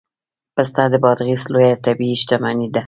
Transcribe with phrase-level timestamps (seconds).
[0.55, 2.79] پسته د بادغیس لویه طبیعي شتمني ده